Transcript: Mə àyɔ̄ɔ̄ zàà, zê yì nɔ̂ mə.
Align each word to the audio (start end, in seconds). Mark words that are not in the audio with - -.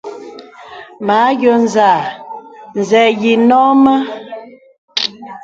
Mə 1.05 1.13
àyɔ̄ɔ̄ 1.27 1.61
zàà, 1.73 2.01
zê 2.87 3.03
yì 3.21 3.33
nɔ̂ 3.49 3.63
mə. 3.83 3.93